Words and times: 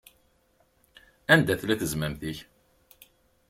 Anda 1.33 1.53
tella 1.59 1.75
tezmamt-ik? 1.81 2.37